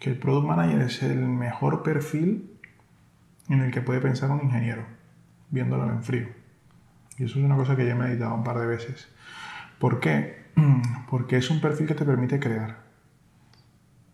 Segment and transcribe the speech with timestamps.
[0.00, 2.58] que el product manager es el mejor perfil
[3.48, 4.84] en el que puede pensar un ingeniero,
[5.50, 6.28] viéndolo en frío.
[7.18, 9.08] Y eso es una cosa que ya he meditado un par de veces.
[9.78, 10.46] ¿Por qué?
[11.10, 12.78] Porque es un perfil que te permite crear.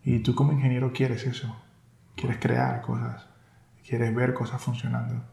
[0.03, 1.55] Y tú como ingeniero quieres eso.
[2.15, 3.25] Quieres crear cosas.
[3.87, 5.23] Quieres ver cosas funcionando.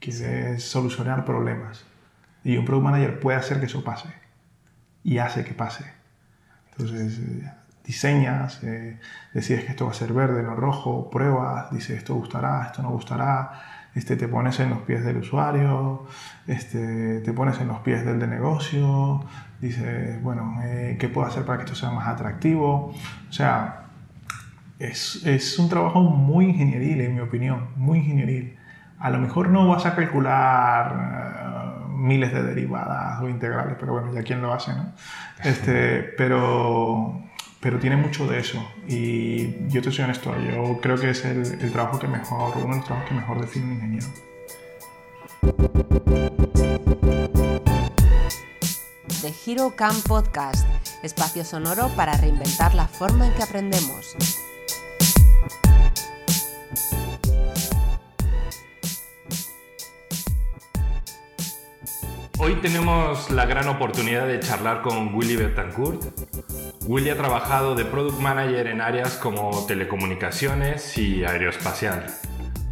[0.00, 1.84] Quieres solucionar problemas.
[2.44, 4.08] Y un product manager puede hacer que eso pase.
[5.04, 5.84] Y hace que pase.
[6.70, 7.52] Entonces, eh,
[7.88, 8.98] diseñas, eh,
[9.32, 12.90] decides que esto va a ser verde, no rojo, pruebas, dices esto gustará, esto no
[12.90, 13.50] gustará,
[13.94, 16.04] este, te pones en los pies del usuario,
[16.46, 19.24] este, te pones en los pies del de negocio,
[19.58, 22.92] dices, bueno, eh, ¿qué puedo hacer para que esto sea más atractivo?
[23.26, 23.86] O sea,
[24.78, 28.58] es, es, un trabajo muy ingenieril, en mi opinión, muy ingenieril.
[28.98, 34.12] A lo mejor no vas a calcular uh, miles de derivadas o integrales, pero bueno,
[34.12, 34.92] ya quién lo hace, ¿no?
[35.42, 37.22] Este, pero,
[37.60, 38.64] pero tiene mucho de eso.
[38.86, 42.68] Y yo te soy honesto, yo creo que es el, el trabajo que mejor, uno
[42.68, 44.06] de los trabajos que mejor define un ingeniero.
[49.22, 50.66] The Hero Camp Podcast,
[51.02, 54.16] espacio sonoro para reinventar la forma en que aprendemos.
[62.40, 66.27] Hoy tenemos la gran oportunidad de charlar con Willy Betancourt.
[66.88, 72.06] Willy ha trabajado de Product Manager en áreas como telecomunicaciones y aeroespacial,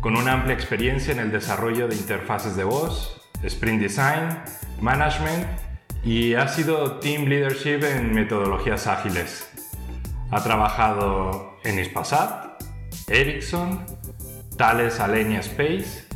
[0.00, 4.40] con una amplia experiencia en el desarrollo de interfaces de voz, sprint design,
[4.80, 5.46] management
[6.02, 9.50] y ha sido team leadership en metodologías ágiles.
[10.30, 12.62] Ha trabajado en Ispasat,
[13.08, 13.84] Ericsson,
[14.56, 16.06] Thales Alenia Space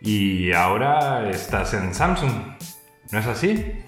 [0.00, 2.56] y ahora estás en Samsung.
[3.12, 3.84] ¿No es así?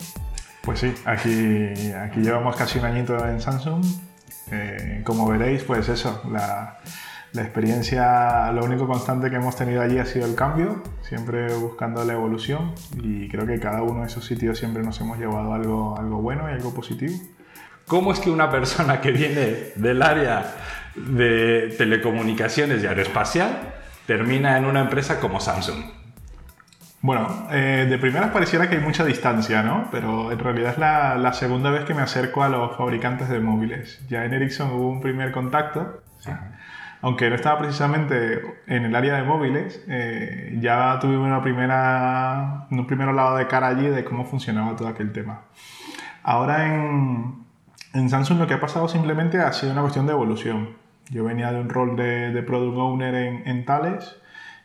[0.69, 3.83] Pues sí, aquí, aquí llevamos casi un añito en Samsung.
[4.50, 6.80] Eh, como veréis, pues eso, la,
[7.33, 12.05] la, experiencia, lo único constante que hemos tenido allí ha sido el cambio, siempre buscando
[12.05, 15.98] la evolución y creo que cada uno de esos sitios siempre nos hemos llevado algo,
[15.98, 17.14] algo bueno y algo positivo.
[17.86, 20.55] ¿Cómo es que una persona que viene del área
[20.96, 23.74] de telecomunicaciones y aeroespacial
[24.06, 25.98] termina en una empresa como Samsung?
[27.01, 29.89] Bueno, eh, de primeras pareciera que hay mucha distancia, ¿no?
[29.92, 33.39] Pero en realidad es la, la, segunda vez que me acerco a los fabricantes de
[33.39, 34.05] móviles.
[34.09, 36.03] Ya en Ericsson hubo un primer contacto,
[37.01, 42.85] aunque no estaba precisamente en el área de móviles, eh, ya tuve una primera, un
[42.85, 45.42] primer lado de cara allí de cómo funcionaba todo aquel tema.
[46.25, 47.45] Ahora en,
[47.95, 50.70] en Samsung lo que ha pasado simplemente ha sido una cuestión de evolución.
[51.11, 54.17] Yo venía de un rol de, de Product Owner en, en Thales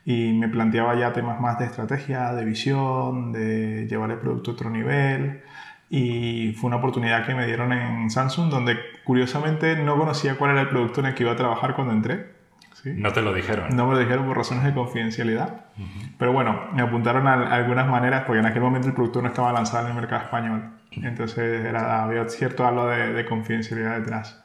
[0.05, 4.53] y me planteaba ya temas más de estrategia, de visión, de llevar el producto a
[4.53, 5.41] otro nivel
[5.89, 10.61] y fue una oportunidad que me dieron en Samsung donde curiosamente no conocía cuál era
[10.61, 12.33] el producto en el que iba a trabajar cuando entré.
[12.81, 12.93] ¿sí?
[12.95, 13.75] No te lo dijeron.
[13.75, 15.65] No me lo dijeron por razones de confidencialidad.
[15.77, 16.15] Uh -huh.
[16.17, 19.27] Pero bueno, me apuntaron a, a, algunas maneras porque en aquel momento el producto no
[19.27, 20.71] estaba lanzado en el mercado español.
[20.91, 24.42] Entonces era, había cierto algo de, de confidencialidad detrás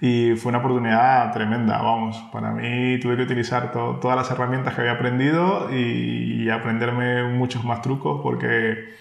[0.00, 2.16] y fue una oportunidad tremenda, vamos.
[2.32, 7.24] Para mí tuve que utilizar to todas las herramientas que había aprendido y, y, aprenderme
[7.24, 8.94] muchos más trucos porque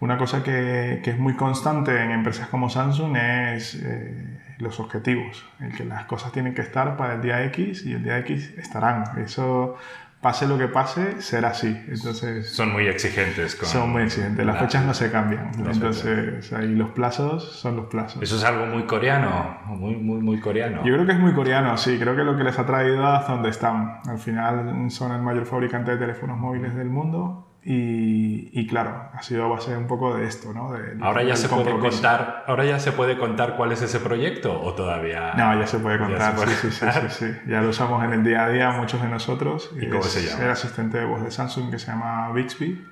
[0.00, 5.44] una cosa que, que, es muy constante en empresas como Samsung es eh, los objetivos,
[5.60, 8.54] el que las cosas tienen que estar para el día X y el día X
[8.58, 9.04] estarán.
[9.18, 9.76] Eso
[10.22, 11.84] pase lo que pase, será así.
[11.88, 13.56] Entonces, son muy exigentes.
[13.56, 14.46] Con son muy exigentes.
[14.46, 15.50] Las la, fechas no se cambian.
[15.58, 18.22] Entonces, ahí los plazos son los plazos.
[18.22, 20.84] Eso es algo muy coreano, muy, muy, muy coreano.
[20.84, 21.98] Yo creo que es muy coreano, sí.
[21.98, 24.00] Creo que lo que les ha traído hasta donde están.
[24.08, 27.51] Al final son el mayor fabricante de teléfonos móviles del mundo.
[27.64, 30.72] Y, y, claro, ha sido a base un poco de esto, ¿no?
[30.72, 34.60] De, ahora ya se puede contar, ahora ya se puede contar cuál es ese proyecto
[34.60, 35.34] o todavía.
[35.34, 36.32] No, ya se puede contar.
[36.32, 39.00] Se puede sí, sí, sí, sí, Ya lo usamos en el día a día muchos
[39.00, 39.70] de nosotros.
[39.80, 40.44] ¿Y, cómo se llama?
[40.44, 42.84] El asistente de voz de Samsung que se llama Bixby.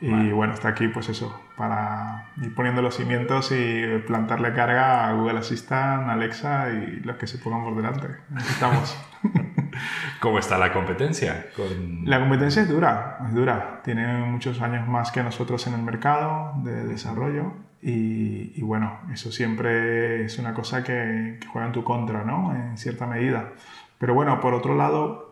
[0.00, 0.32] Y vale.
[0.32, 5.40] bueno, está aquí, pues eso, para ir poniendo los cimientos y plantarle carga a Google
[5.40, 8.08] Assistant, Alexa y los que se pongan por delante.
[8.34, 8.96] Aquí estamos.
[10.20, 11.46] ¿Cómo está la competencia?
[11.54, 12.04] Con...
[12.04, 13.80] La competencia es dura, es dura.
[13.84, 17.52] Tiene muchos años más que nosotros en el mercado de desarrollo
[17.82, 22.54] y, y bueno, eso siempre es una cosa que, que, juega en tu contra, ¿no?
[22.54, 23.52] En cierta medida.
[23.98, 25.29] Pero bueno, por otro lado,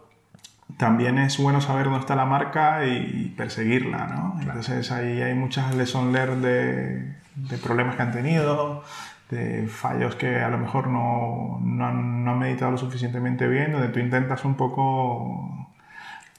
[0.76, 4.34] también es bueno saber dónde está la marca y perseguirla, ¿no?
[4.34, 4.58] Claro.
[4.60, 8.84] Entonces ahí hay muchas lessons learned de, de problemas que han tenido,
[9.30, 13.72] de fallos que a lo mejor no, no, han, no han meditado lo suficientemente bien,
[13.72, 15.68] donde tú intentas un poco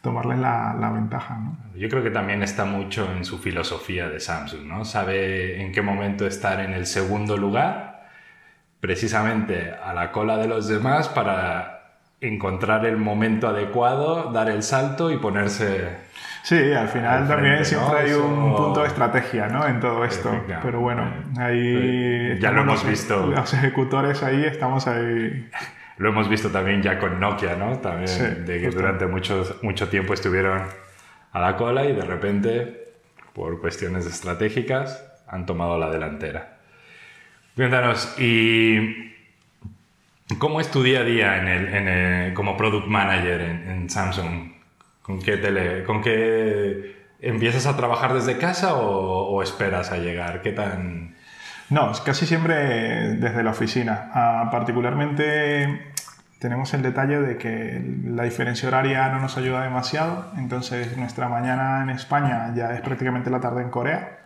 [0.01, 1.37] tomarles la, la, ventaja.
[1.37, 1.57] ¿no?
[1.75, 4.85] Yo creo que también está mucho en su filosofía de Samsung, ¿no?
[4.85, 8.07] Sabe en qué momento estar en el segundo lugar,
[8.79, 11.78] precisamente a la cola de los demás para
[12.21, 16.09] encontrar el momento adecuado, dar el salto y ponerse...
[16.41, 17.97] Sí, al final Al también frente, siempre ¿no?
[17.97, 19.67] hay un Eso- punto de estrategia ¿no?
[19.67, 20.31] en todo esto.
[20.63, 21.03] Pero bueno,
[21.37, 22.37] ahí...
[22.39, 23.25] Ya lo hemos los- visto.
[23.27, 25.49] Los ejecutores ahí, estamos ahí...
[25.97, 27.77] Lo hemos visto también ya con Nokia, ¿no?
[27.79, 28.79] También Sí, de que justo.
[28.81, 30.61] durante muchos, mucho tiempo estuvieron
[31.33, 32.93] a la cola y de repente,
[33.33, 36.57] por cuestiones estratégicas, han tomado la delantera.
[37.55, 39.08] Cuéntanos, ¿y
[40.39, 44.53] cómo es tu día a día en el, como product manager en, Samsung?
[45.01, 50.41] ¿Con qué, tele, ¿Con qué empiezas a trabajar desde casa o, esperas a llegar?
[50.41, 51.15] ¿Qué tan...?
[51.69, 52.55] No, casi siempre
[53.17, 54.09] desde la oficina.
[54.13, 55.93] Ah, particularmente
[56.39, 61.83] tenemos el detalle de que la diferencia horaria no nos ayuda demasiado, entonces nuestra mañana
[61.83, 64.18] en España ya es prácticamente la tarde en Corea.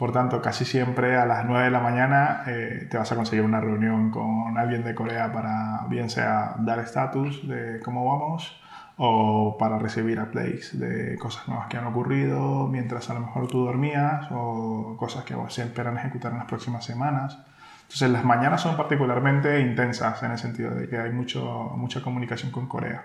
[0.00, 3.44] Por tanto, casi siempre a las 9 de la mañana eh, te vas a conseguir
[3.44, 8.58] una reunión con alguien de Corea para bien sea dar estatus de cómo vamos
[8.96, 13.62] o para recibir updates de cosas nuevas que han ocurrido mientras a lo mejor tú
[13.62, 17.38] dormías o cosas que se esperan ejecutar en las próximas semanas.
[17.82, 22.50] Entonces las mañanas son particularmente intensas en el sentido de que hay mucho, mucha comunicación
[22.52, 23.04] con Corea.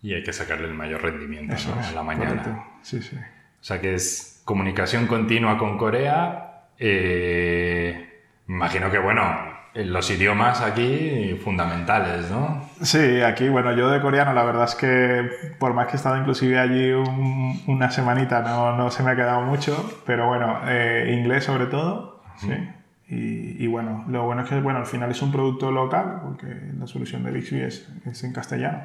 [0.00, 1.80] Y hay que sacarle el mayor rendimiento Eso ¿no?
[1.80, 2.28] es, a la mañana.
[2.28, 2.64] correcto.
[2.82, 3.16] Sí, sí.
[3.16, 6.42] O sea que es comunicación continua con Corea.
[6.78, 9.22] eh, imagino que, bueno,
[9.74, 12.62] los idiomas aquí fundamentales, ¿no?
[12.82, 15.28] Sí, aquí, bueno, yo de coreano, la verdad es que
[15.58, 19.16] por más que he estado inclusive allí un- una semanita, no, no se me ha
[19.16, 22.52] quedado mucho, pero bueno, eh, inglés sobre todo, sí.
[23.08, 26.46] Y, y bueno, lo bueno es que, bueno, al final es un producto local, porque
[26.78, 28.80] la solución de Bixby es, es en castellano.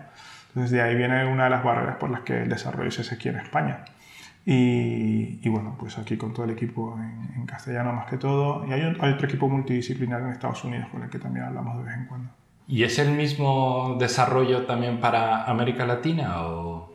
[0.50, 3.16] Entonces de ahí viene una de las barreras por las que el desarrollo se hace
[3.16, 3.86] aquí en España.
[4.46, 8.66] Y, y bueno, pues aquí con todo el equipo en, en castellano más que todo.
[8.68, 11.78] Y hay, un- hay otro equipo multidisciplinar en Estados Unidos con el que también hablamos
[11.78, 12.30] de vez en cuando.
[12.68, 16.94] ¿Y es el mismo desarrollo también para América Latina o,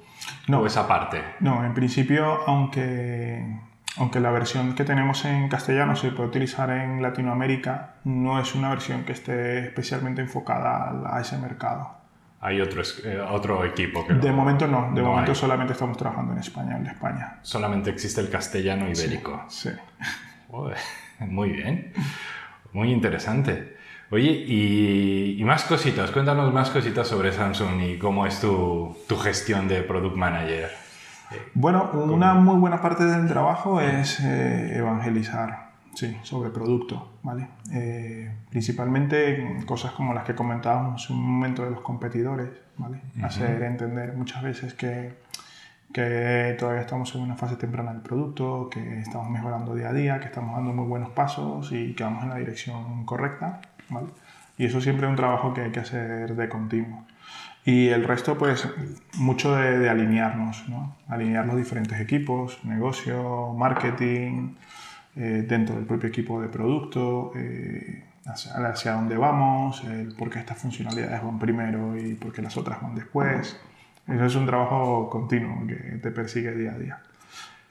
[0.48, 0.60] No.
[0.60, 1.22] o esa parte?
[1.40, 3.58] No, en principio, aunque,
[3.99, 8.70] aunque la versión que tenemos en castellano se puede utilizar en Latinoamérica, no es una
[8.70, 11.95] versión que esté especialmente enfocada a, a ese mercado.
[12.46, 15.37] Hay otro, eh, otro equipo que De momento no, de no momento hay.
[15.37, 17.38] solamente estamos trabajando en España, en la España.
[17.43, 19.44] Solamente existe el castellano ibérico.
[19.48, 19.70] Sí.
[20.48, 20.76] Joder,
[21.19, 21.93] Muy bien,
[22.72, 23.76] muy interesante.
[24.12, 29.16] Oye, y, y más cositas, cuéntanos más cositas sobre Samsung y cómo es tu, tu
[29.16, 30.70] gestión de Product Manager.
[31.54, 35.65] Bueno, una muy buena parte del trabajo es eh, evangelizar,
[35.96, 37.48] sí, sobre producto, ¿vale?
[37.72, 43.00] Eh, principalmente cosas como las que comentábamos en un momento de los competidores, ¿vale?
[43.22, 45.14] Hacer entender muchas veces que,
[45.94, 50.20] que todavía estamos en una fase temprana del producto, que estamos mejorando día a día,
[50.20, 54.08] que estamos dando muy buenos pasos y que vamos en la dirección correcta, ¿vale?
[54.58, 57.06] Y eso siempre es un trabajo que hay que hacer de continuo.
[57.64, 58.69] Y el resto, pues,
[59.14, 60.94] mucho de, de alinearnos, ¿no?
[61.08, 64.54] Alinear los diferentes equipos, negocio, marketing,
[65.16, 70.40] eh, dentro del propio equipo de producto, eh, hacia, hacia dónde vamos, el por qué
[70.40, 73.58] estas funcionalidades van primero y por qué las otras van después.
[74.06, 77.02] Eso es un trabajo continuo que te persigue día a día.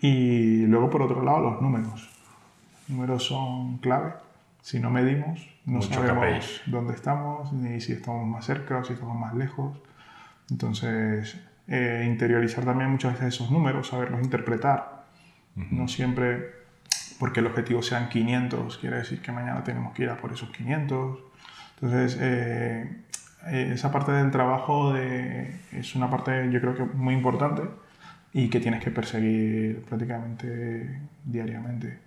[0.02, 2.10] Y luego, por otro lado, los números.
[2.82, 4.14] Los números son clave.
[4.62, 8.94] Si no medimos, no Mucho sabemos dónde estamos, ni si estamos más cerca o si
[8.94, 9.78] estamos más lejos.
[10.50, 11.38] Entonces,
[11.68, 15.06] eh, interiorizar también muchas veces esos números, saberlos interpretar.
[15.56, 16.55] No siempre
[17.20, 20.50] porque el objetivo sean 500, quiere decir que mañana tenemos que ir a por esos
[20.50, 21.20] 500.
[21.80, 22.98] Entonces, eh,
[23.48, 27.64] eh, esa parte del trabajo de- es una parte yo creo que muy importante
[28.34, 32.00] y que tienes que perseguir prácticamente diariamente.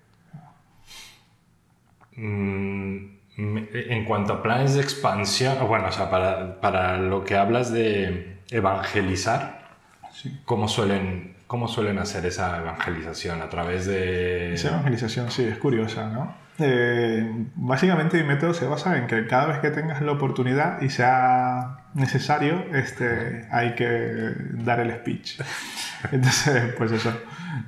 [2.16, 2.96] Mm,
[3.36, 7.70] me- En cuanto a planes de expansión, bueno, o sea, para, para lo que hablas
[7.72, 9.68] de evangelizar,
[10.12, 10.40] Sí.
[10.44, 13.42] ¿cómo suelen, ¿cómo suelen hacer esa evangelización?
[13.42, 14.52] ¿A través de...?
[14.54, 16.48] Esa evangelización sí es curiosa, ¿no?
[16.60, 20.90] Eh, básicamente mi método se basa en que cada vez que tengas la oportunidad y
[20.90, 25.40] sea necesario, este, hay que dar el speech.
[26.12, 27.12] Entonces, pues eso.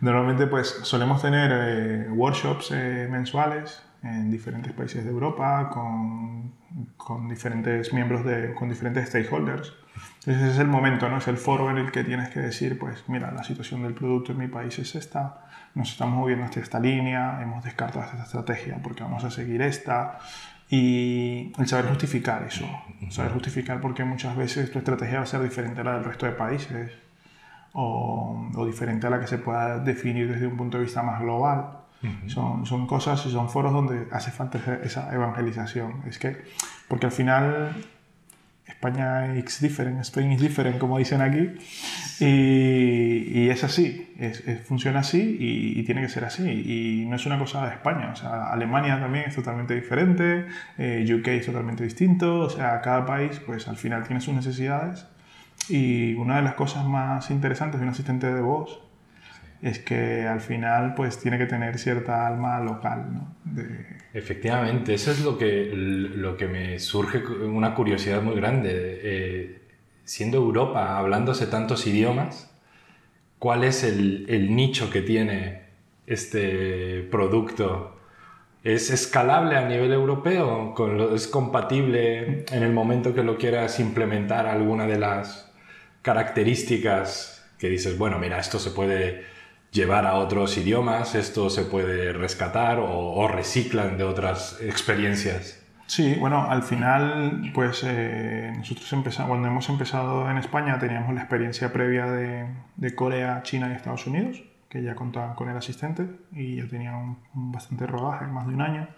[0.00, 6.52] Normalmente pues solemos tener eh, workshops eh, mensuales en diferentes países de Europa con,
[6.96, 9.72] con diferentes miembros de, con diferentes stakeholders.
[10.26, 11.16] Ese es el momento, ¿no?
[11.16, 14.32] Es el foro en el que tienes que decir, pues mira, la situación del producto
[14.32, 18.78] en mi país es esta, nos estamos moviendo hacia esta línea, hemos descartado esta estrategia
[18.82, 20.18] porque vamos a seguir esta.
[20.68, 22.64] Y el saber justificar eso,
[23.08, 26.26] saber justificar porque muchas veces tu estrategia va a ser diferente a la del resto
[26.26, 26.92] de países
[27.72, 31.20] o, o diferente a la que se pueda definir desde un punto de vista más
[31.20, 31.78] global.
[32.28, 36.02] son, son cosas y son foros donde hace falta esa evangelización.
[36.06, 36.44] Es que,
[36.86, 37.74] porque al final
[38.80, 41.52] España is different, Spain is different, como dicen aquí.
[42.18, 46.49] Y, es así, es, funciona así y, tiene que ser así.
[46.49, 50.46] Y no es una cosa de España, o sea, Alemania también es totalmente diferente,
[50.78, 55.06] eh, UK es totalmente distinto, o sea, cada país pues al final tiene sus necesidades.
[55.68, 58.80] Y una de las cosas más interesantes de un asistente de voz
[59.62, 63.04] es que al final pues tiene que tener cierta alma local.
[64.14, 68.70] Efectivamente, eso es lo que, lo que me surge una curiosidad muy grande.
[68.74, 69.60] Eh,
[70.04, 72.50] siendo Europa, hablándose tantos idiomas,
[73.38, 75.62] ¿cuál es el, el nicho que tiene
[76.06, 77.96] este producto?
[78.64, 80.74] ¿Es escalable a nivel europeo?
[81.14, 85.52] ¿Es compatible en el momento que lo quieras implementar alguna de las
[86.02, 89.24] características que dices, bueno, mira, esto se puede
[89.72, 95.58] llevar a otros idiomas, esto se puede rescatar o, reciclan de otras experiencias.
[95.86, 101.20] Sí, bueno, al final, pues eh, nosotros empezamos, cuando hemos empezado en España teníamos la
[101.20, 102.46] experiencia previa de,
[102.76, 106.94] de, Corea, China y Estados Unidos, que ya contaban con el asistente y ya tenían
[107.34, 108.88] un, bastante rodaje, más de un año.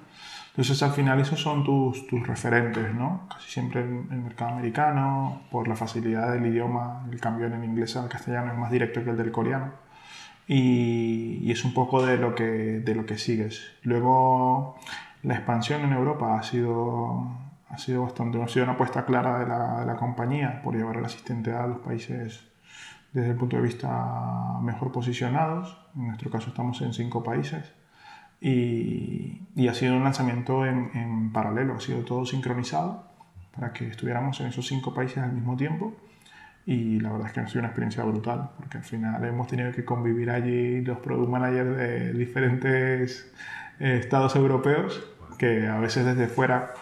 [0.50, 3.26] Entonces al final esos son tus, tus referentes, ¿no?
[3.30, 7.64] Casi siempre el, el, mercado americano, por la facilidad del idioma, el cambio en el
[7.64, 9.72] inglés al castellano es más directo que el del coreano
[10.46, 13.62] y, es un poco de lo, que, de lo que sigues.
[13.82, 14.78] Luego,
[15.22, 17.30] la expansión en Europa ha sido,
[17.68, 20.96] ha sido bastante, ha sido una apuesta clara de la, de la compañía por llevar
[20.96, 22.48] el asistente a los países
[23.12, 25.78] desde el punto de vista mejor posicionados.
[25.94, 27.72] En nuestro caso estamos en cinco países.
[28.40, 33.06] Y, y ha sido un lanzamiento en, en, paralelo, ha sido todo sincronizado
[33.54, 35.94] para que estuviéramos en esos cinco países al mismo tiempo
[36.64, 39.72] y la verdad es que ha sido una experiencia brutal, porque al final hemos tenido
[39.72, 43.32] que convivir allí los product managers de diferentes
[43.80, 45.02] eh, estados europeos,
[45.38, 46.72] que a veces desde fuera,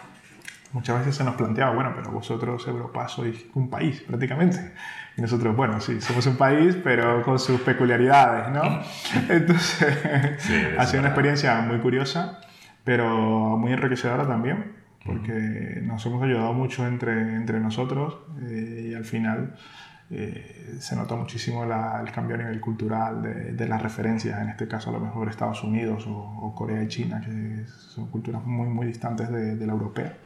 [0.71, 4.73] muchas veces se nos planteaba, bueno, pero vosotros Europa sois un país prácticamente.
[5.17, 8.81] Y nosotros, bueno, sí, somos un país, pero con sus peculiaridades, ¿no?
[9.33, 9.97] Entonces,
[10.77, 12.39] ha sido una experiencia muy curiosa,
[12.83, 19.03] pero muy enriquecedora también porque nos hemos ayudado mucho entre, entre nosotros eh, y al
[19.03, 19.55] final
[20.13, 24.67] eh, se nota muchísimo el cambio a nivel cultural de, de, las referencias, en este
[24.67, 28.85] caso a lo mejor Estados Unidos o, Corea y China, que son culturas muy, muy
[28.85, 30.17] distantes de, de la europea.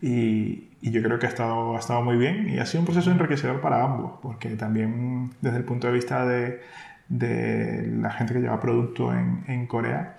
[0.00, 2.86] Y, y, yo creo que ha estado, ha estado muy bien y ha sido un
[2.86, 6.60] proceso enriquecedor para ambos, porque también desde el punto de vista de,
[7.08, 10.16] de la gente que lleva producto en, en Corea,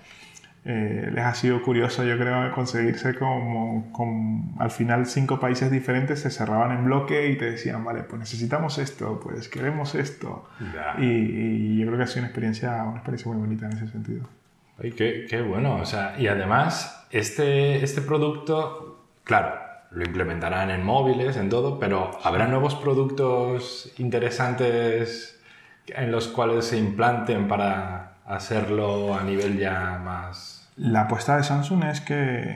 [0.67, 6.21] eh, les ha sido curioso, yo creo, conseguirse como, con, al final cinco países diferentes
[6.21, 10.49] se cerraban en bloque y te decían, vale, pues necesitamos esto, pues queremos esto.
[10.97, 14.27] Y, yo creo que ha sido una experiencia, una experiencia muy bonita en ese sentido.
[14.81, 19.53] Ay, qué, qué, bueno, o sea, y además este, este producto, claro,
[19.91, 25.39] lo implementarán en móviles, en todo, pero ¿habrá nuevos productos interesantes
[25.87, 31.85] en los cuales se implanten para hacerlo a nivel ya más la apuesta de Samsung
[31.85, 32.53] es que,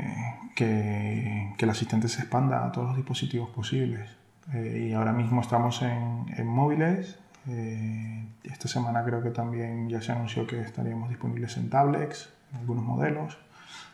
[0.54, 4.10] que, el asistente se expanda a todos los dispositivos posibles.
[4.54, 7.18] Eh, y ahora mismo estamos en, en móviles.
[7.48, 12.60] Eh, esta semana creo que también ya se anunció que estaríamos disponibles en tablets, en
[12.60, 13.38] algunos modelos.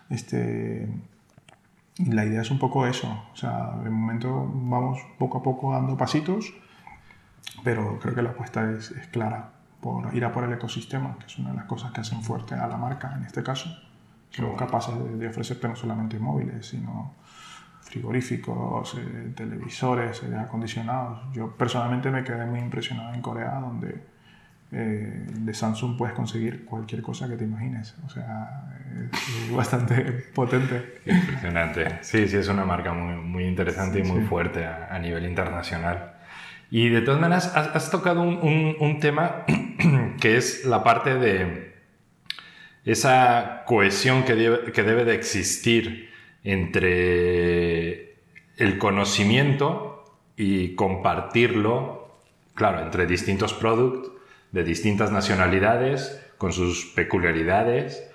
[0.10, 0.90] Este,
[1.98, 3.28] y la idea es un poco eso.
[3.32, 6.52] O sea, de momento vamos poco a poco dando pasitos,
[7.64, 9.52] pero creo que la apuesta es, es clara
[9.86, 12.56] por ir a por el ecosistema, que es una de las cosas que hacen fuerte
[12.56, 13.70] a la marca en este caso
[14.36, 17.16] somos capaces de, ofrecerte no solamente móviles, sino
[17.82, 21.22] frigoríficos, eh, televisores, aire acondicionados.
[21.34, 24.04] Yo personalmente me quedé muy impresionado en Corea, donde
[24.72, 27.96] eh, de Samsung puedes conseguir cualquier cosa que te imagines.
[28.06, 28.74] O sea,
[29.14, 30.02] es, bastante
[30.36, 31.02] potente.
[31.06, 32.00] Impresionante.
[32.02, 36.15] Sí, sí, es una marca muy, muy interesante y muy fuerte a, nivel internacional.
[36.72, 39.46] Y de todas maneras, has, tocado un, tema
[40.20, 41.74] que es la parte de
[42.84, 46.10] esa cohesión que debe, que debe de existir
[46.44, 48.16] entre
[48.58, 50.04] el conocimiento
[50.38, 52.20] y compartirlo,
[52.54, 54.12] claro, entre distintos productos
[54.52, 58.10] de distintas nacionalidades, con sus peculiaridades,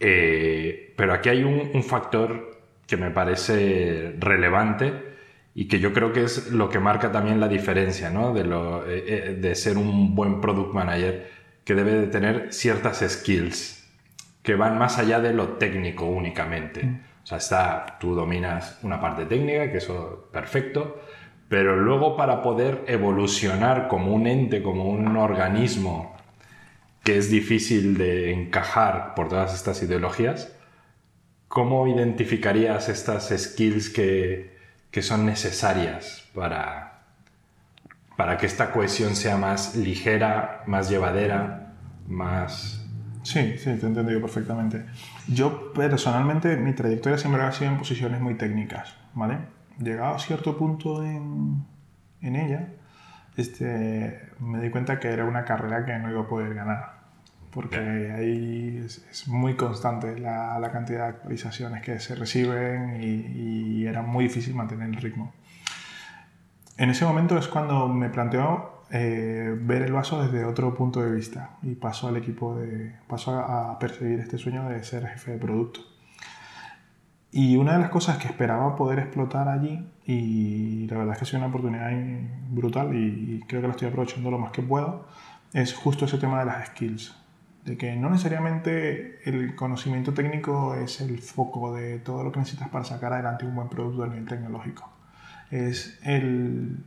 [0.00, 5.09] eh, pero aquí hay un, factor que me parece relevante
[5.54, 8.32] y que yo creo que es lo que marca también la diferencia ¿no?
[8.32, 11.30] de, lo, eh, eh, de ser un buen product manager,
[11.64, 13.88] que debe de tener ciertas skills
[14.42, 16.84] que van más allá de lo técnico únicamente.
[16.84, 17.00] Mm.
[17.22, 21.00] O sea, está, tú dominas una parte técnica, que eso perfecto,
[21.48, 26.16] pero luego para poder evolucionar como un ente, como un organismo
[27.02, 30.56] que es difícil de encajar por todas estas ideologías,
[31.48, 34.59] ¿cómo identificarías estas skills que,
[34.90, 37.02] que son necesarias para,
[38.16, 41.74] para que esta cohesión sea más ligera, más llevadera,
[42.08, 42.84] más...
[43.22, 44.86] Sí, sí, te he entendido perfectamente.
[45.28, 49.38] Yo personalmente, mi trayectoria siempre ha sido en posiciones muy técnicas, ¿vale?
[49.78, 51.64] Llegado a cierto punto en,
[52.22, 52.68] en ella,
[53.36, 56.99] este, me di cuenta que era una carrera que no iba a poder ganar
[57.50, 64.02] porque ahí es, muy constante la, la, cantidad de actualizaciones que se reciben y, era
[64.02, 65.32] muy difícil mantener el ritmo.
[66.76, 71.10] En ese momento es cuando me planteó eh, ver el vaso desde otro punto de
[71.10, 75.38] vista y paso al equipo de, paso a, perseguir este sueño de ser jefe de
[75.38, 75.80] producto.
[77.32, 81.24] Y una de las cosas que esperaba poder explotar allí, y la verdad es que
[81.24, 81.90] ha sido una oportunidad
[82.50, 85.06] brutal y, y creo que la estoy aprovechando lo más que puedo,
[85.52, 87.19] es justo ese tema de las skills
[87.64, 92.68] de que no necesariamente el conocimiento técnico es el foco de todo lo que necesitas
[92.68, 94.90] para sacar adelante un buen producto a nivel tecnológico.
[95.50, 96.84] Es el,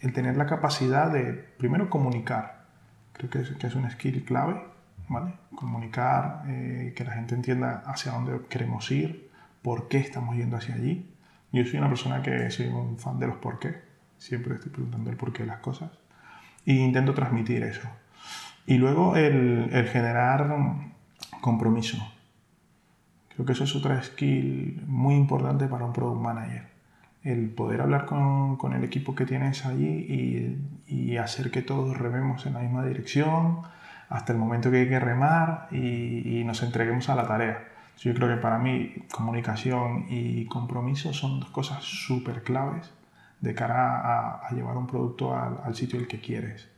[0.00, 2.66] el tener la capacidad de, primero, comunicar.
[3.12, 4.62] Creo que es, que es un skill clave,
[5.08, 5.34] ¿vale?
[5.54, 9.30] Comunicar, eh, que la gente entienda hacia dónde queremos ir,
[9.62, 11.08] por qué estamos yendo hacia allí.
[11.52, 13.82] Yo soy una persona que soy un fan de los por qué.
[14.18, 15.90] Siempre estoy preguntando el por qué de las cosas.
[16.64, 17.88] E intento transmitir eso.
[18.66, 20.54] Y luego el, generar
[21.40, 21.98] compromiso.
[23.34, 26.68] Creo que eso es otra skill muy importante para un product manager.
[27.24, 32.46] El poder hablar con, con el equipo que tienes allí y, hacer que todos rememos
[32.46, 33.62] en la misma dirección
[34.08, 37.68] hasta el momento que hay que remar y, nos entreguemos a la tarea.
[37.98, 42.92] Yo creo que para mí comunicación y compromiso son dos cosas súper claves
[43.40, 46.71] de cara a, a, llevar un producto al, al sitio el que quieres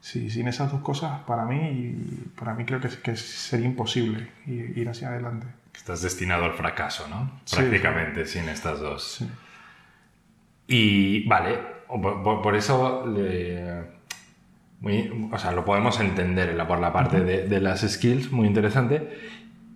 [0.00, 1.96] sí, sin esas dos cosas, para mí,
[2.38, 5.46] para mí creo que, que sería imposible ir hacia adelante.
[5.74, 7.40] Estás destinado al fracaso, ¿no?
[7.50, 9.24] Prácticamente, sin estas dos.
[10.66, 13.04] Y vale, por, eso
[15.32, 19.18] o sea, lo podemos entender por la parte de, de, las skills, muy interesante.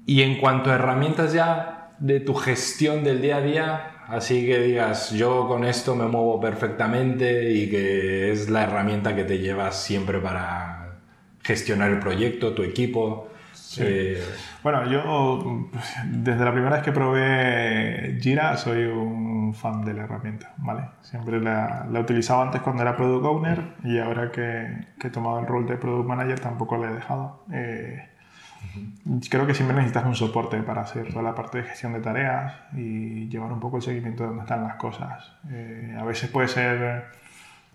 [0.07, 4.59] Y en cuanto a herramientas ya de tu gestión del día a día, así que
[4.59, 9.81] digas, yo con esto me muevo perfectamente y que es la herramienta que te llevas
[9.83, 10.97] siempre para
[11.43, 13.29] gestionar el proyecto, tu equipo.
[13.79, 14.21] Eh,
[14.65, 15.69] bueno, yo
[16.07, 20.89] desde la primera vez que probé Jira soy un fan de la herramienta, ¿vale?
[21.03, 25.11] Siempre la, la he utilizado antes cuando era Product Owner y ahora que, que, he
[25.11, 27.45] tomado el rol de Product Manager tampoco la he dejado.
[27.53, 28.10] Eh,
[29.29, 32.55] Creo que siempre necesitas un soporte para hacer toda la parte de gestión de tareas
[32.75, 35.33] y llevar un poco el seguimiento de dónde están las cosas.
[35.51, 37.11] Eh, a veces puede ser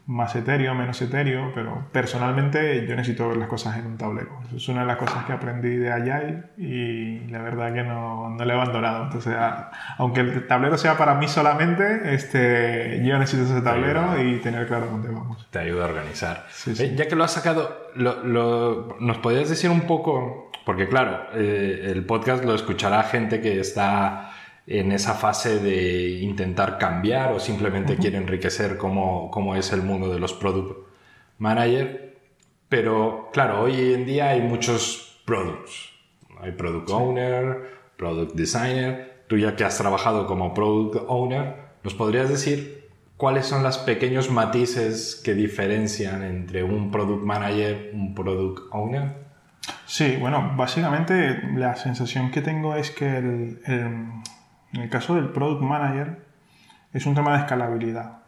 [0.08, 4.40] más etéreo, menos etéreo, pero personalmente yo necesito ver las cosas en un tablero.
[4.48, 8.30] Eso es una de las cosas que aprendí de Agile y la verdad que no,
[8.30, 9.06] no le he abandonado.
[9.06, 9.36] Entonces,
[9.98, 14.88] aunque el tablero sea para mí solamente, este, yo necesito ese tablero y tener claro
[14.88, 15.48] dónde vamos.
[15.50, 16.46] Te ayuda a organizar.
[16.96, 22.06] Ya que lo has sacado, lo, ¿nos podrías decir un poco porque claro, eh, el
[22.06, 24.32] podcast lo escuchará gente que está
[24.68, 30.12] en esa fase de intentar cambiar o simplemente quiere enriquecer cómo, cómo, es el mundo
[30.12, 30.88] de los product
[31.38, 32.18] manager.
[32.68, 35.92] Pero claro, hoy en día hay muchos products.
[36.42, 39.24] Hay product owner, product designer.
[39.28, 44.32] Tú ya que has trabajado como product owner, ¿nos podrías decir cuáles son los pequeños
[44.32, 49.26] matices que diferencian entre un product manager y un product owner?
[49.86, 55.62] Sí, bueno, básicamente la sensación que tengo es que el, en el caso del Product
[55.62, 56.26] Manager
[56.94, 58.20] es un tema de escalabilidad.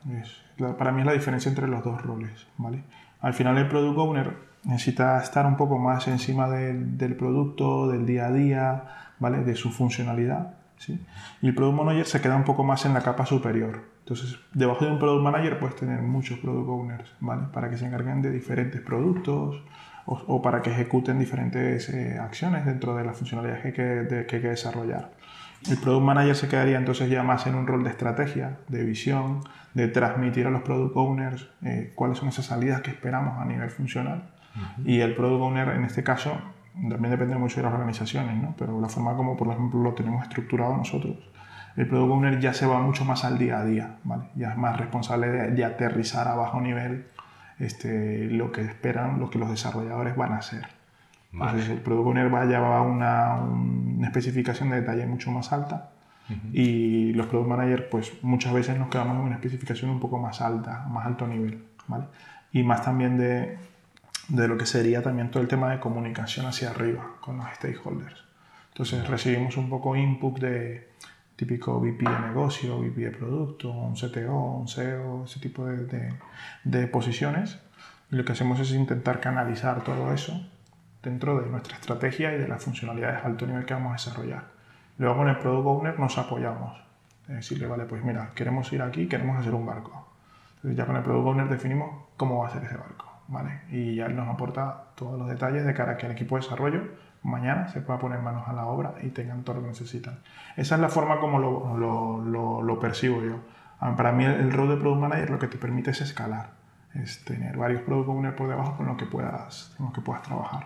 [0.77, 2.47] para mí es la diferencia entre los dos roles.
[2.57, 2.83] ¿vale?
[3.21, 8.27] Al final el Product Owner necesita estar un poco más encima del producto, del día
[8.27, 8.83] a día,
[9.19, 9.43] ¿vale?
[9.43, 10.53] de su funcionalidad.
[10.77, 10.99] ¿sí?
[11.41, 13.83] Y el Product Manager se queda un poco más en la capa superior.
[13.99, 17.43] Entonces, debajo de un Product Manager puedes tener muchos Product Owners, ¿vale?
[17.51, 19.61] Para que se encarguen de diferentes productos,
[20.09, 24.41] o, para que ejecuten diferentes eh, acciones dentro de las funcionalidades que, que, que hay
[24.41, 25.11] que desarrollar.
[25.69, 29.41] El Product Manager se quedaría entonces ya más en un rol de estrategia, de visión,
[29.73, 33.69] de transmitir a los Product Owners eh, cuáles son esas salidas que esperamos a nivel
[33.69, 34.31] funcional.
[34.85, 36.35] Y el Product Owner en este caso
[36.73, 38.55] también depende mucho de las organizaciones, ¿no?
[38.57, 41.17] pero la forma como por ejemplo lo tenemos estructurado nosotros,
[41.75, 44.29] el Product Owner ya se va mucho más al día a día, ¿vale?
[44.35, 47.05] ya es más responsable de, de aterrizar a bajo nivel
[47.59, 50.67] este, lo que esperan, lo que los desarrolladores van a hacer.
[51.33, 55.91] Entonces, el Product Owner va a llevar una, una especificación de detalle mucho más alta
[56.51, 60.41] y los Product Managers, pues muchas veces nos quedamos en una especificación un poco más
[60.41, 62.05] alta, más alto nivel, ¿vale?
[62.51, 63.57] Y más también de,
[64.27, 68.25] de lo que sería también todo el tema de comunicación hacia arriba con los stakeholders.
[68.69, 70.89] Entonces recibimos un poco input de,
[71.38, 76.13] típico VP de negocio, VP de producto, un CTO, un CEO, ese tipo de,
[76.63, 77.60] de, posiciones.
[78.12, 80.34] Y lo que hacemos es intentar canalizar todo eso
[81.04, 84.45] dentro de nuestra estrategia y de las funcionalidades alto nivel que vamos a desarrollar.
[84.97, 86.76] Luego con el Product Owner nos apoyamos.
[87.30, 90.08] Es decirle, vale, pues mira, queremos ir aquí, queremos hacer un barco.
[90.56, 93.08] Entonces ya con el Product Owner definimos cómo va a ser ese barco.
[93.28, 93.62] ¿vale?
[93.69, 96.41] Y ya él nos aporta todos los detalles de cara a que el equipo de
[96.41, 96.84] desarrollo
[97.27, 100.19] mañana se pueda poner manos a la obra y tengan todo lo que necesitan.
[100.55, 103.39] Esa es la forma como lo, lo, lo, percibo yo.
[103.79, 106.51] Ah, para mí el, rol de Product Manager lo que te permite es escalar,
[106.95, 110.65] es tener varios Product Owners por debajo con los que puedas, con que puedas trabajar.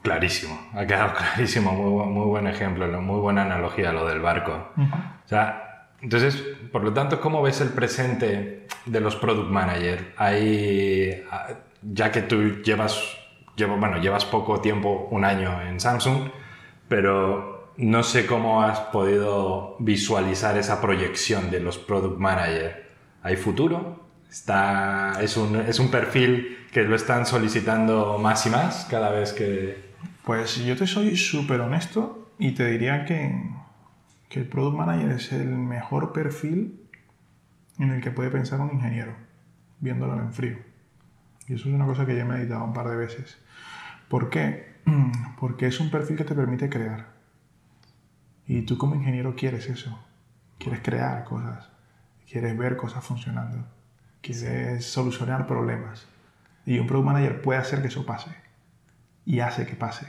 [0.00, 4.68] Clarísimo, ha quedado clarísimo, muy, muy buen ejemplo, muy buena analogía lo del barco.
[4.76, 6.36] O sea, entonces,
[6.70, 10.14] por lo tanto, ¿cómo ves el presente de los Product Manager?
[10.16, 11.48] Hay, ah,
[11.82, 13.21] ya que tú llevas
[13.56, 16.30] llevo, bueno, llevas poco tiempo, un año en Samsung,
[16.88, 22.90] pero no sé cómo has podido visualizar esa proyección de los product manager.
[23.22, 24.00] ¿Hay futuro?
[24.30, 29.32] Está, es, un, es un perfil que lo están solicitando más y más cada vez
[29.32, 29.92] que...
[30.24, 33.50] Pues yo te soy súper honesto y te diría que,
[34.28, 36.80] que el product manager es el mejor perfil
[37.78, 39.14] en el que puede pensar un ingeniero,
[39.80, 40.71] viéndolo en frío.
[41.48, 43.38] Y eso es una cosa que ya he meditado un par de veces.
[44.08, 44.72] ¿Por qué?
[45.40, 47.06] Porque es un perfil que te permite crear.
[48.46, 49.98] Y tú como ingeniero quieres eso.
[50.58, 51.68] Quieres crear cosas.
[52.30, 53.66] Quieres ver cosas funcionando.
[54.20, 56.06] Quieres solucionar problemas.
[56.64, 58.30] Y un product manager puede hacer que eso pase.
[59.24, 60.06] Y hace que pase.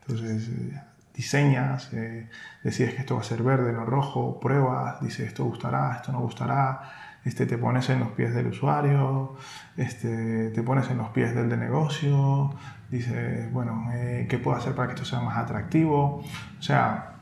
[0.00, 0.80] Entonces, eh,
[1.14, 2.28] diseñas, eh,
[2.62, 6.20] decides que esto va a ser verde, no rojo, pruebas, dices esto gustará, esto no
[6.20, 9.36] gustará, este, te pones en los pies del usuario,
[9.76, 12.54] este, te pones en los pies del de negocio,
[12.90, 16.22] dices, bueno, eh, ¿qué puedo hacer para que esto sea más atractivo?
[16.58, 17.14] O sea,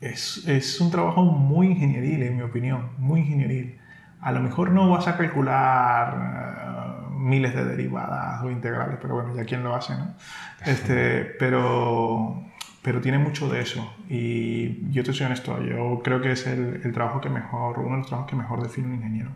[0.00, 3.78] es, es, un trabajo muy ingenieril, en mi opinión, muy ingenieril.
[4.20, 9.34] A lo mejor no vas a calcular eh, miles de derivadas o integrales, pero bueno,
[9.34, 10.14] ya quién lo hace, ¿no?
[10.64, 12.44] Este, pero
[12.82, 13.94] pero tiene mucho de eso.
[14.08, 17.92] Y yo te soy honesto, yo creo que es el, el, trabajo que mejor, uno
[17.92, 19.30] de los trabajos que mejor define un ingeniero.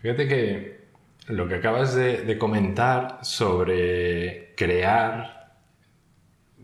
[0.00, 0.80] Fíjate que
[1.28, 5.54] lo que acabas de, de comentar sobre crear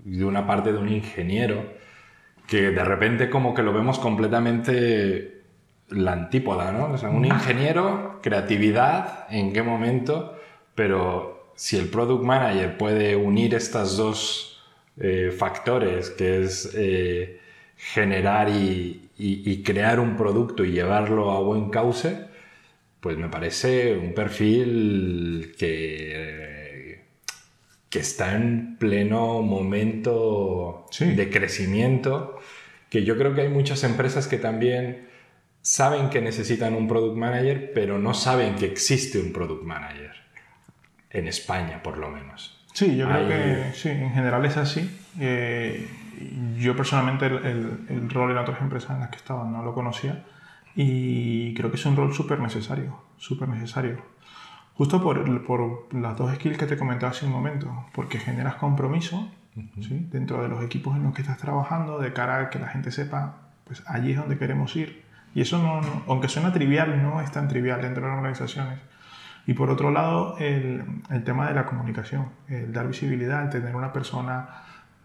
[0.04, 1.74] de una parte de un ingeniero,
[2.46, 5.42] que de repente como que lo vemos completamente
[5.88, 6.92] la antípoda, ¿no?
[6.92, 10.36] O sea, un ingeniero, creatividad, ¿en qué momento?
[10.74, 14.55] Pero si el product manager puede unir estas dos
[14.98, 17.40] eh, factores, que es eh,
[17.76, 19.02] generar y,
[19.64, 22.26] crear un producto y llevarlo a buen cauce,
[23.00, 27.04] pues me parece un perfil que,
[27.90, 32.38] que está en pleno momento de crecimiento,
[32.90, 35.08] que yo creo que hay muchas empresas que también
[35.62, 40.12] saben que necesitan un product manager, pero no saben que existe un product manager,
[41.10, 42.55] en España por lo menos.
[42.76, 45.00] Sí, yo creo que sí, en general es así.
[45.18, 45.88] Eh,
[46.58, 50.24] yo personalmente el, rol en otras empresas en las que estaba no lo conocía
[50.74, 53.96] y creo que es un rol súper necesario, súper necesario.
[54.74, 59.26] Justo por, por, las dos skills que te comentaba hace un momento, porque generas compromiso
[59.80, 60.06] ¿sí?
[60.10, 62.90] dentro de los equipos en los que estás trabajando, de cara a que la gente
[62.90, 65.02] sepa, pues allí es donde queremos ir.
[65.34, 68.80] Y eso, no, aunque suena trivial, no es tan trivial dentro de las organizaciones.
[69.46, 73.76] Y por otro lado, el, el, tema de la comunicación, el dar visibilidad, el tener
[73.76, 74.48] una persona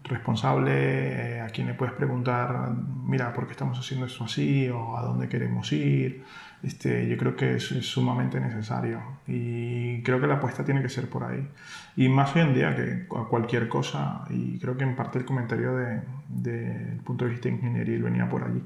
[0.04, 2.72] responsable eh, a quien le puedes preguntar,
[3.04, 4.68] mira, ¿por qué estamos haciendo esto así?
[4.68, 6.24] o a dónde queremos ir.
[6.62, 11.08] Este, yo creo que es, sumamente necesario y creo que la apuesta tiene que ser
[11.08, 11.48] por ahí.
[11.96, 15.74] Y más hoy en día que cualquier cosa, y creo que en parte el comentario
[15.74, 18.62] del de, punto de vista ingenieril venía por allí,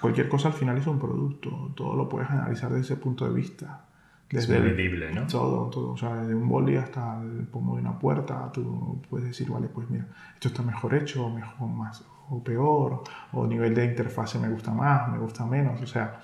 [0.00, 3.34] cualquier cosa al final es un producto, todo lo puedes analizar desde ese punto de
[3.34, 3.84] vista.
[4.30, 5.26] Desde es medible, ¿no?
[5.26, 5.92] Todo, todo.
[5.92, 9.66] O sea, desde un boli hasta el pomo de una puerta, tú puedes decir, vale,
[9.66, 14.38] pues mira, esto está mejor hecho, o mejor, más, o peor, o nivel de interfase
[14.38, 15.82] me gusta más, me gusta menos.
[15.82, 16.20] O sea,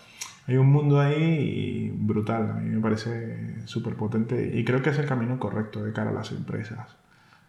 [0.46, 2.50] hay un mundo ahí brutal.
[2.50, 6.10] A mí me parece súper potente y creo que es el camino correcto de cara
[6.10, 6.96] a las empresas.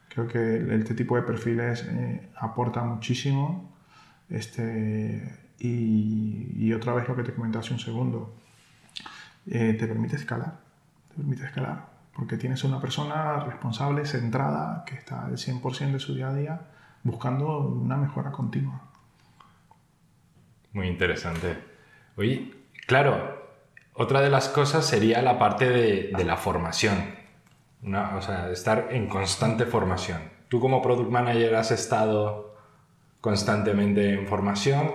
[0.10, 3.78] Creo que este tipo de perfiles eh, aporta muchísimo.
[4.28, 8.34] Este, y, y otra vez lo que te comenté hace un segundo
[9.49, 10.60] eh, te permite escalar.
[11.10, 11.86] Te permite escalar.
[12.15, 16.62] Porque tienes una persona responsable, centrada, que está al 100% de su día a día
[17.03, 18.81] buscando una mejora continua.
[20.73, 21.57] Muy interesante.
[22.17, 22.53] Oye,
[22.86, 23.47] claro,
[23.93, 27.15] otra de las cosas sería la parte de, la formación.
[27.81, 30.19] Una, o sea, estar en constante formación.
[30.49, 32.55] Tú como product manager has estado
[33.21, 34.93] constantemente en formación.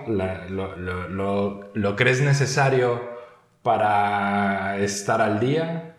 [0.49, 3.12] lo, crees necesario
[3.63, 5.95] para estar al día?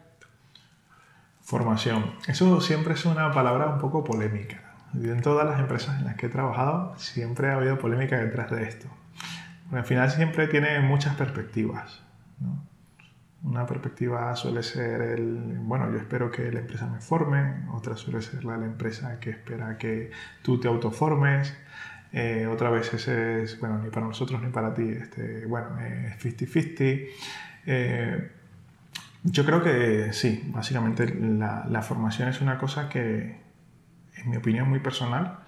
[1.41, 2.15] Formación.
[2.29, 4.61] Eso siempre es una palabra un poco polémica.
[4.95, 8.63] en todas las empresas en las que he trabajado siempre ha habido polémica detrás de
[8.65, 8.87] esto.
[9.73, 12.03] al final siempre tiene muchas perspectivas.
[13.43, 18.23] Una perspectiva suele ser el, bueno, yo espero que la empresa me forme, otra suele
[18.23, 20.11] ser la de la empresa que espera que
[20.43, 21.55] tú te autoformes,
[22.13, 27.09] eh, otra vez es, bueno, ni para nosotros ni para ti, este, bueno, es 50-50.
[27.67, 28.31] Eh,
[29.23, 33.41] yo creo que sí, básicamente la, la, formación es una cosa que,
[34.17, 35.39] en mi opinión muy personal,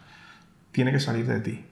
[0.72, 1.64] tiene que salir de ti.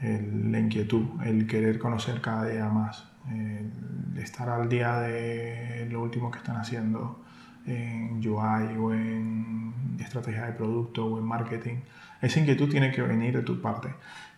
[0.00, 6.02] El, la inquietud, el querer conocer cada día más, el estar al día de lo
[6.02, 7.22] último que están haciendo
[7.66, 11.76] en UI o en estrategia de producto o en marketing.
[12.22, 13.90] Esa inquietud tiene que venir de tu parte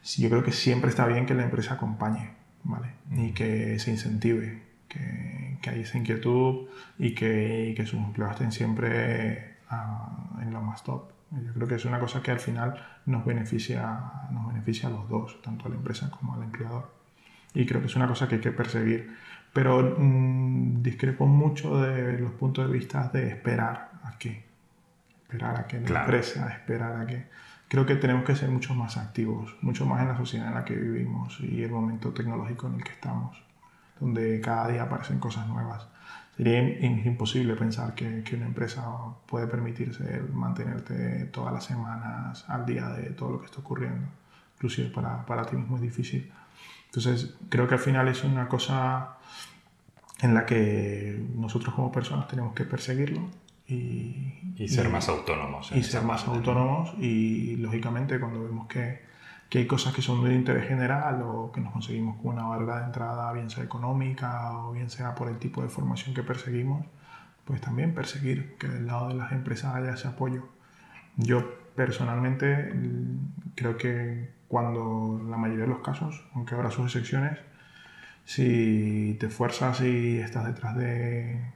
[0.04, 2.30] yo creo que siempre está bien que la empresa acompañe,
[2.64, 2.88] ¿vale?
[3.16, 6.66] Y que se incentive, que, que haya esa inquietud
[6.98, 11.10] y que, que sus empleados estén siempre ah, en lo más top.
[11.30, 12.74] Yo creo que es una cosa que al final
[13.06, 13.98] nos beneficia,
[14.30, 16.92] nos beneficia a los dos, tanto a la empresa como al empleador.
[17.54, 19.16] Y creo que es una cosa que hay que perseguir.
[19.52, 24.44] Pero mm, discrepo mucho de los puntos de vista de esperar a qué.
[25.22, 27.26] Esperar a que la empresa, esperar a que
[27.68, 30.64] creo que tenemos que ser mucho más activos, mucho más en la sociedad en la
[30.64, 33.42] que vivimos y el momento tecnológico en el que estamos,
[34.02, 35.86] donde cada día aparecen cosas nuevas.
[36.36, 38.84] Sería imposible pensar que, que, una empresa
[39.26, 44.08] puede permitirse mantenerte todas las semanas al día de todo lo que está ocurriendo.
[44.56, 46.32] Inclusive para, para ti mismo es difícil.
[46.86, 49.18] Entonces, creo que al final es una cosa
[50.20, 53.28] en la que nosotros como personas tenemos que perseguirlo
[53.68, 55.70] y, ser más autónomos.
[55.72, 59.11] Y ser más autónomos y lógicamente cuando vemos que,
[59.52, 62.78] que, hay cosas que son de interés general o que nos conseguimos con una barrera
[62.78, 66.86] de entrada, bien sea económica o bien sea por el tipo de formación que perseguimos,
[67.44, 70.48] pues también perseguir que del lado de las empresas haya ese apoyo.
[71.16, 72.72] Yo personalmente
[73.54, 77.38] creo que cuando la mayoría de los casos, aunque habrá sus excepciones,
[78.24, 81.52] si te esfuerzas y estás detrás de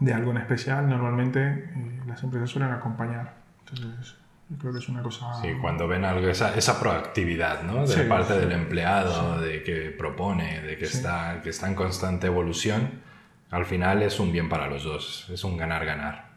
[0.00, 3.34] de algo en especial, normalmente eh, las empresas suelen acompañar.
[3.60, 4.16] Entonces,
[4.56, 5.34] creo que es una cosa...
[5.42, 7.86] Sí, cuando ven algo, esa, esa proactividad, ¿no?
[7.86, 13.02] De parte del empleado, de que propone, de que, está, que está en constante evolución,
[13.50, 16.28] al final es un bien para los dos, es un ganar-ganar.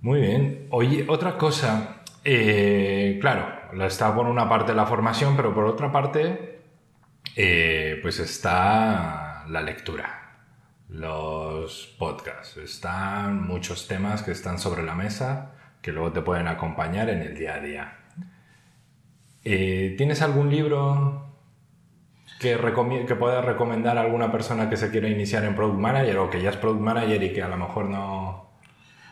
[0.00, 0.66] Muy bien.
[0.70, 3.46] Oye, otra cosa, eh, claro,
[3.84, 6.60] está por una parte la formación, pero por otra parte,
[7.36, 10.18] eh, pues está la lectura
[10.92, 12.58] los podcasts.
[12.58, 15.51] Están muchos temas que están sobre la mesa
[15.82, 17.98] que luego te pueden acompañar en el día a día.
[19.44, 21.32] Eh, ¿Tienes algún libro
[22.38, 22.56] que,
[23.06, 26.40] que puedas recomendar a alguna persona que se quiera iniciar en Product Manager o que
[26.40, 28.50] ya es Product Manager y que a lo mejor no...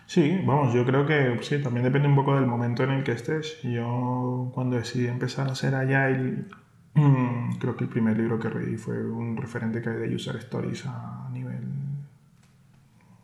[0.07, 3.13] Sí, vamos, yo creo que sí, también depende un poco del momento en el que
[3.13, 3.63] estés.
[3.63, 6.47] Yo cuando decidí empezar a hacer Agile,
[6.95, 10.35] mm, creo que el primer libro que leí fue un referente que hay de User
[10.37, 11.63] Stories a nivel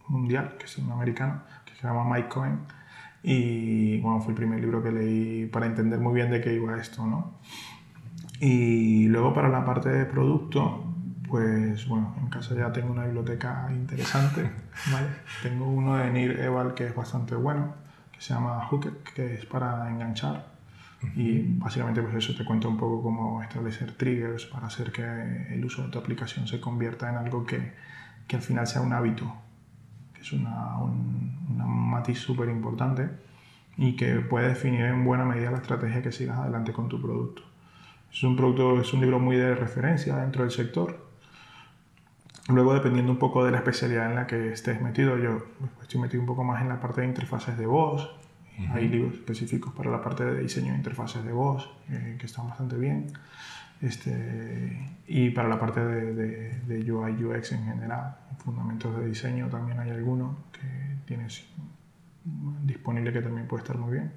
[0.07, 2.61] mundial, que es un americano, que se llama Mike Cohen.
[3.29, 6.81] Y bueno, fue el primer libro que leí para entender muy bien de qué iba
[6.81, 7.41] esto, ¿no?
[8.39, 10.85] Y luego para la parte de producto,
[11.29, 14.43] pues bueno, en casa ya tengo una biblioteca interesante,
[14.93, 15.09] ¿vale?
[15.43, 17.75] Tengo uno de Nir Eval que es bastante bueno,
[18.13, 20.47] que se llama Hooked, que es para enganchar.
[21.17, 25.03] Y básicamente pues eso te cuenta un poco cómo establecer triggers para hacer que
[25.53, 27.73] el uso de tu aplicación se convierta en algo que,
[28.29, 29.46] que al final sea un hábito
[30.27, 33.09] es una, un, matiz súper importante
[33.77, 37.43] y que puede definir en buena medida la estrategia que sigas adelante con tu producto.
[38.13, 41.07] Es un, producto, es un libro muy de referencia dentro del sector.
[42.49, 45.47] Luego, dependiendo un poco de la especialidad en la que estés metido, yo
[45.83, 48.11] estoy metido un poco más en la parte de interfaces de voz.
[48.73, 52.49] Hay libros específicos para la parte de diseño de interfaces de voz eh, que están
[52.49, 53.13] bastante bien.
[53.81, 56.15] Este, y para la parte de,
[56.61, 61.45] de, UI UX en general, fundamentos de diseño también hay alguno que tienes
[62.65, 64.13] disponible que también puede estar muy bien.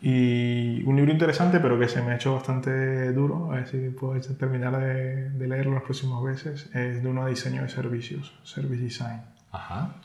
[0.00, 3.90] Y un libro interesante, pero que se me ha hecho bastante duro, a ver si
[3.90, 8.38] puedo terminar de, de leerlo las próximas veces, es de uno de diseño de servicios,
[8.44, 9.22] Service Design.
[9.50, 9.96] Ajá.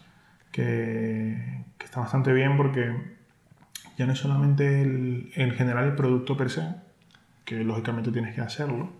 [0.51, 2.91] Que, que, está bastante bien porque
[3.97, 6.67] ya no es solamente el, en general el producto per se,
[7.45, 8.91] que lógicamente tienes que hacerlo,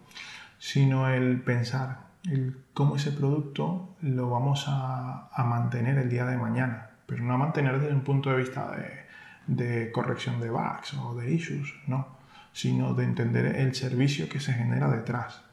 [0.57, 6.37] sino el pensar el cómo ese producto lo vamos a, a, mantener el día de
[6.37, 9.05] mañana, pero no a mantener desde un punto de vista de,
[9.47, 12.07] de, corrección de bugs o de issues, no,
[12.53, 15.43] sino de entender el servicio que se genera detrás.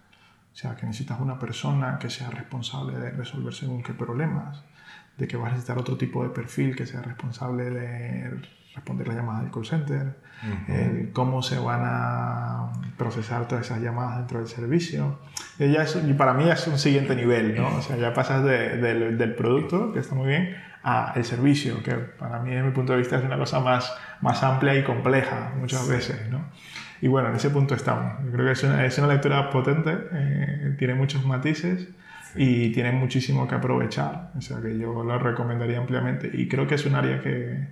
[0.53, 4.63] O sea, que necesitas una persona que sea responsable de resolver según qué problemas,
[5.17, 8.41] de que vas a necesitar otro tipo de perfil que sea responsable de
[8.75, 10.17] responder las llamadas del call center,
[11.13, 15.19] cómo se van a procesar todas esas llamadas dentro del servicio.
[15.59, 17.77] Y, ya y para mí es un siguiente nivel, ¿no?
[17.77, 21.93] O sea, ya pasas del, del producto, que está muy bien, a el servicio, que
[21.95, 25.53] para mí, desde mi punto de vista, es una cosa más, más amplia y compleja
[25.59, 26.45] muchas veces, ¿no?
[27.03, 28.25] Y bueno, en ese punto estamos.
[28.25, 31.89] Yo creo que es una, es una lectura potente, eh, tiene muchos matices
[32.35, 34.33] y tiene muchísimo que aprovechar.
[34.37, 37.69] O sea que yo lo recomendaría ampliamente y creo que es un área que,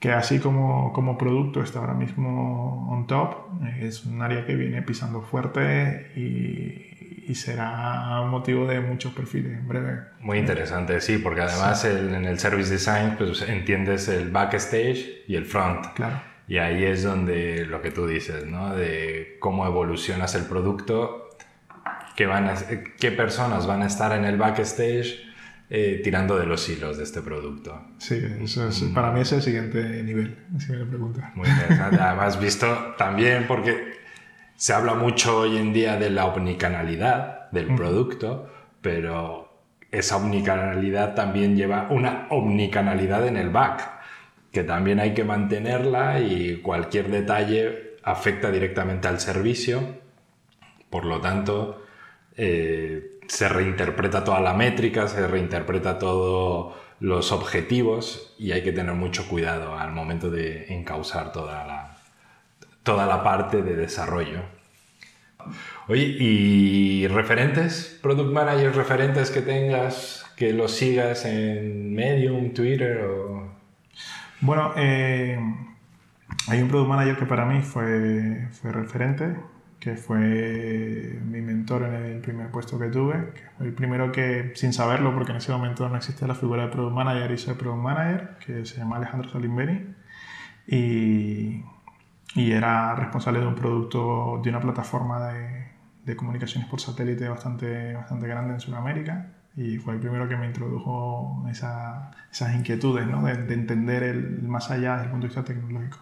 [0.00, 3.36] que así como, como producto está ahora mismo on top,
[3.80, 9.68] es un área que viene pisando fuerte y, y será motivo de muchos perfiles en
[9.68, 9.98] breve.
[10.20, 15.44] Muy interesante, sí, porque además en el service design pues, entiendes el backstage y el
[15.44, 15.86] front.
[15.94, 16.20] Claro.
[16.48, 18.74] Y ahí es donde lo que tú dices, ¿no?
[18.74, 21.28] De cómo evolucionas el producto,
[22.16, 22.54] qué, van a,
[22.98, 25.29] qué personas van a estar en el backstage
[25.72, 27.80] eh, tirando de los hilos de este producto.
[27.98, 31.30] Sí, eso es, para mí es el siguiente nivel, si me lo preguntas.
[31.36, 31.96] Muy interesante.
[32.00, 34.00] Además, visto también porque
[34.56, 41.56] se habla mucho hoy en día de la omnicanalidad del producto, pero esa omnicanalidad también
[41.56, 43.90] lleva una omnicanalidad en el back,
[44.50, 50.00] que también hay que mantenerla y cualquier detalle afecta directamente al servicio.
[50.90, 51.84] Por lo tanto,
[52.36, 58.94] eh, se reinterpreta toda la métrica, se reinterpreta todos los objetivos y hay que tener
[58.94, 61.96] mucho cuidado al momento de encauzar toda la,
[62.82, 64.40] toda la parte de desarrollo.
[65.86, 68.00] Oye, ¿y referentes?
[68.02, 73.48] ¿Product managers referentes que tengas, que los sigas en Medium, Twitter o...?
[74.40, 75.38] Bueno, eh,
[76.48, 79.36] hay un product manager que para mí fue, fue referente,
[79.80, 84.74] que fue mi mentor en el primer puesto que tuve, fue el primero que, sin
[84.74, 88.36] saberlo, porque en ese momento no existía la figura de Product Manager, hice Product Manager,
[88.44, 89.94] que se llama Alejandro Salimberi,
[90.66, 91.64] y,
[92.34, 95.68] y era responsable de un producto, de una plataforma de,
[96.04, 100.46] de, comunicaciones por satélite bastante, bastante grande en Sudamérica, y fue el primero que me
[100.46, 103.22] introdujo esa, esas inquietudes, ¿no?
[103.24, 105.98] de, de entender el más allá desde el punto de vista tecnológico.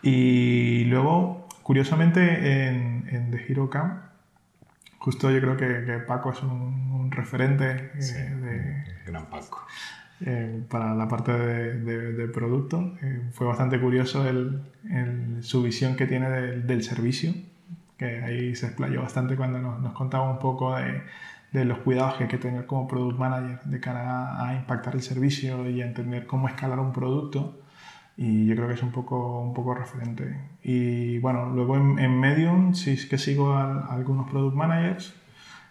[0.00, 4.02] Y luego Curiosamente, en, en The Hero Camp,
[4.98, 9.66] justo yo creo que, que Paco es un, referente eh, de, gran Paco.
[10.20, 12.94] Eh, para la parte de, de, producto.
[13.00, 14.60] Eh, fue bastante curioso el,
[15.40, 17.32] su visión que tiene del servicio,
[17.96, 21.02] que ahí se explayó bastante cuando nos, nos contaba un poco de,
[21.52, 24.96] de los cuidados que hay que tener como product manager de cara a, a impactar
[24.96, 27.63] el servicio y a entender cómo escalar un producto
[28.16, 30.36] y yo creo que es un poco, un poco referente.
[30.62, 35.14] Y bueno, luego en, en Medium sí que sigo a, algunos product managers,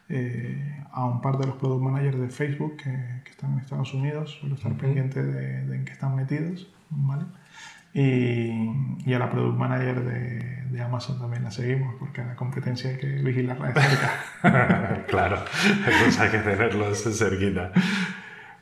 [0.09, 3.93] eh, a un par de los product managers de Facebook que, que están en Estados
[3.93, 7.23] Unidos, suelo estar pendiente de, de, en qué están metidos, ¿vale?
[7.93, 8.71] Y,
[9.05, 12.89] y, a la product manager de, de, Amazon también la seguimos, porque a la competencia
[12.89, 15.05] hay que vigilarla de cerca.
[15.07, 17.71] claro, entonces hay que tenerlos cerquita.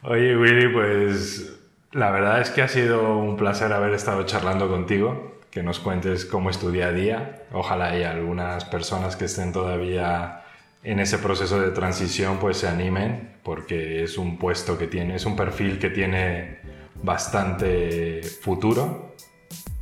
[0.03, 1.60] Oye, Willy, pues
[1.91, 6.25] la verdad es que ha sido un placer haber estado charlando contigo, que nos cuentes
[6.25, 7.43] cómo es tu día a día.
[7.51, 10.45] Ojalá haya algunas personas que estén todavía
[10.83, 15.25] en ese proceso de transición pues se animen, porque es un puesto que tiene, es
[15.25, 16.59] un perfil que tiene
[17.03, 19.15] bastante futuro,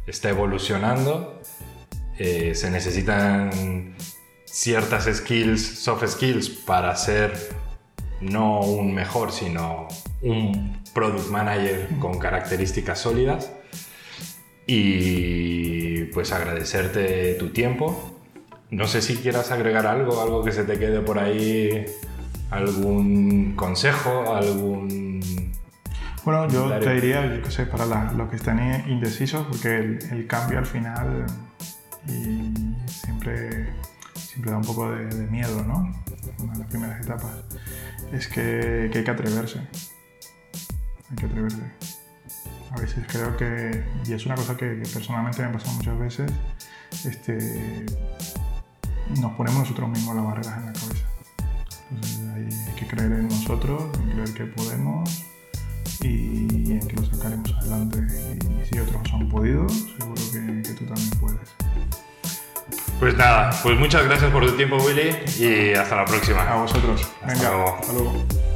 [0.07, 1.41] está evolucionando,
[2.17, 3.95] eh, se necesitan
[4.45, 7.33] ciertas skills, soft skills para ser
[8.19, 9.87] no un mejor, sino
[10.21, 13.51] un product manager con características sólidas.
[14.65, 18.15] Y pues agradecerte tu tiempo.
[18.69, 21.85] No sé si quieras agregar algo, algo que se te quede por ahí,
[22.51, 25.53] algún consejo, algún...
[26.23, 30.59] Bueno, yo te diría, yo que sé, para los que están indecisos, porque el, cambio
[30.59, 31.25] al final
[32.07, 32.53] y
[32.87, 33.69] siempre,
[34.13, 35.91] siempre da un poco de, miedo, ¿no?
[36.37, 37.31] Una de las primeras etapas.
[38.13, 39.61] Es que, que hay que atreverse
[41.09, 41.61] hay que atreverse.
[42.71, 46.31] A veces creo que, y es una cosa que, personalmente me ha pasado muchas veces,
[47.05, 47.85] este,
[49.19, 51.05] nos ponemos nosotros mismos las barreras en la cabeza.
[51.91, 52.19] Entonces
[52.67, 55.25] hay, que creer en nosotros, en creer que podemos
[56.01, 57.99] y en que lo sacaremos adelante.
[58.35, 61.49] Y si otros han podido, seguro que, que tú también puedes.
[62.99, 66.41] Pues nada, pues muchas gracias por tu tiempo, Willy, y hasta la próxima.
[66.43, 67.09] A vosotros.
[67.25, 67.77] Venga, hasta luego.
[67.79, 68.48] Hasta luego.